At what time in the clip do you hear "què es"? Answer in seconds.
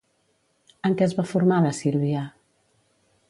1.01-1.13